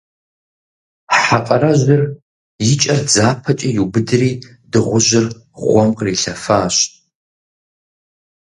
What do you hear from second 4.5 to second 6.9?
дыгъужьыр гъуэм кърилъэфащ.